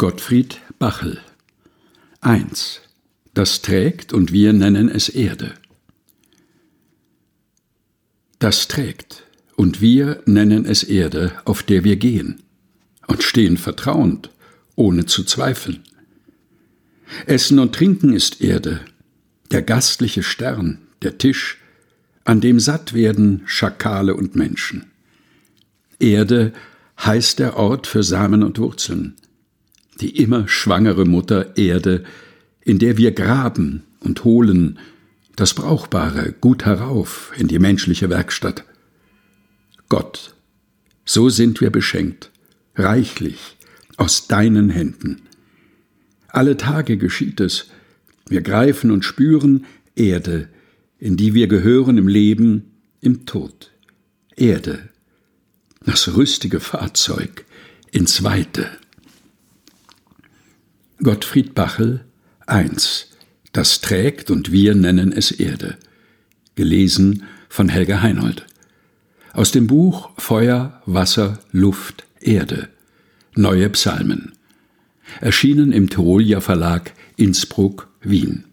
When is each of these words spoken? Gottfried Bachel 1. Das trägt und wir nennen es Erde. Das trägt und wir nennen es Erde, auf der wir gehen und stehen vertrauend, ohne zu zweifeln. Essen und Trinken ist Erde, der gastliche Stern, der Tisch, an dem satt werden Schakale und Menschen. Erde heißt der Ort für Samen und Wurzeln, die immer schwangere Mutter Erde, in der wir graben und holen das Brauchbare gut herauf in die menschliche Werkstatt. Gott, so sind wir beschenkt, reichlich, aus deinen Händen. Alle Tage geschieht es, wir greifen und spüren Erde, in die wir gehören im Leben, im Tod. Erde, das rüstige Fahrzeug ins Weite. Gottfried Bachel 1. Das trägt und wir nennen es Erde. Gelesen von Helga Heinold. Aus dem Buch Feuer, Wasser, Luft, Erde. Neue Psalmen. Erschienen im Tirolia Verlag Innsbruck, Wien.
Gottfried 0.00 0.62
Bachel 0.78 1.18
1. 2.22 2.80
Das 3.34 3.60
trägt 3.60 4.14
und 4.14 4.32
wir 4.32 4.54
nennen 4.54 4.88
es 4.88 5.10
Erde. 5.10 5.52
Das 8.38 8.66
trägt 8.66 9.24
und 9.56 9.82
wir 9.82 10.22
nennen 10.24 10.64
es 10.64 10.84
Erde, 10.84 11.32
auf 11.44 11.62
der 11.62 11.84
wir 11.84 11.96
gehen 11.96 12.40
und 13.08 13.22
stehen 13.22 13.58
vertrauend, 13.58 14.30
ohne 14.74 15.04
zu 15.04 15.22
zweifeln. 15.22 15.80
Essen 17.26 17.58
und 17.58 17.74
Trinken 17.74 18.14
ist 18.14 18.40
Erde, 18.40 18.80
der 19.50 19.60
gastliche 19.60 20.22
Stern, 20.22 20.78
der 21.02 21.18
Tisch, 21.18 21.58
an 22.24 22.40
dem 22.40 22.58
satt 22.58 22.94
werden 22.94 23.42
Schakale 23.44 24.14
und 24.14 24.34
Menschen. 24.34 24.86
Erde 25.98 26.54
heißt 27.04 27.38
der 27.38 27.58
Ort 27.58 27.86
für 27.86 28.02
Samen 28.02 28.42
und 28.42 28.58
Wurzeln, 28.58 29.19
die 30.00 30.16
immer 30.16 30.48
schwangere 30.48 31.04
Mutter 31.04 31.56
Erde, 31.56 32.04
in 32.60 32.78
der 32.78 32.96
wir 32.96 33.12
graben 33.12 33.84
und 34.00 34.24
holen 34.24 34.78
das 35.36 35.54
Brauchbare 35.54 36.34
gut 36.40 36.64
herauf 36.66 37.32
in 37.38 37.48
die 37.48 37.58
menschliche 37.58 38.10
Werkstatt. 38.10 38.64
Gott, 39.88 40.34
so 41.04 41.28
sind 41.28 41.60
wir 41.60 41.70
beschenkt, 41.70 42.30
reichlich, 42.74 43.56
aus 43.96 44.28
deinen 44.28 44.70
Händen. 44.70 45.22
Alle 46.28 46.56
Tage 46.56 46.96
geschieht 46.96 47.40
es, 47.40 47.66
wir 48.28 48.42
greifen 48.42 48.90
und 48.90 49.04
spüren 49.04 49.66
Erde, 49.96 50.48
in 50.98 51.16
die 51.16 51.34
wir 51.34 51.48
gehören 51.48 51.98
im 51.98 52.06
Leben, 52.06 52.70
im 53.00 53.26
Tod. 53.26 53.72
Erde, 54.36 54.88
das 55.84 56.14
rüstige 56.14 56.60
Fahrzeug 56.60 57.44
ins 57.90 58.22
Weite. 58.22 58.70
Gottfried 61.02 61.54
Bachel 61.54 62.04
1. 62.46 63.08
Das 63.52 63.80
trägt 63.80 64.30
und 64.30 64.52
wir 64.52 64.74
nennen 64.74 65.12
es 65.12 65.30
Erde. 65.30 65.78
Gelesen 66.56 67.22
von 67.48 67.70
Helga 67.70 68.02
Heinold. 68.02 68.44
Aus 69.32 69.50
dem 69.50 69.66
Buch 69.66 70.10
Feuer, 70.18 70.82
Wasser, 70.84 71.38
Luft, 71.52 72.04
Erde. 72.20 72.68
Neue 73.34 73.70
Psalmen. 73.70 74.32
Erschienen 75.22 75.72
im 75.72 75.88
Tirolia 75.88 76.42
Verlag 76.42 76.92
Innsbruck, 77.16 77.88
Wien. 78.02 78.44